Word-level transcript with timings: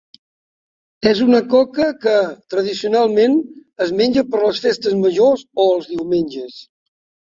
És 1.11 1.21
una 1.25 1.41
coca 1.51 1.91
que, 2.07 2.15
tradicionalment, 2.55 3.39
es 3.89 3.95
menja 4.03 4.27
per 4.33 4.45
les 4.49 4.67
festes 4.67 5.01
majors 5.07 5.49
o 5.69 5.73
els 5.79 5.97
diumenges. 5.97 6.63